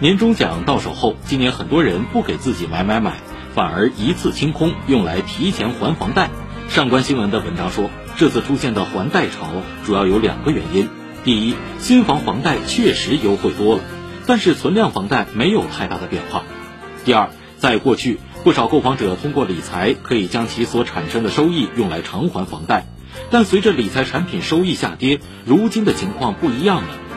[0.00, 3.18] 年终奖到手后今年很多人不给自己买买买
[3.54, 6.30] 反而一次清空用来提前还房贷
[6.70, 9.50] 上官新闻的文章说这次出现的还贷潮
[9.84, 10.88] 主要有两个原因。
[11.22, 13.82] 第一新房房贷确实优惠多了
[14.26, 16.44] 但是存量房贷没有太大的变化。
[17.04, 17.28] 第二
[17.58, 22.86] 在过去不少购房者通过理财可以将其所产生的收益用来偿还房贷。
[23.30, 27.09] 但随着理财产品收益下跌如今的情况不一样了。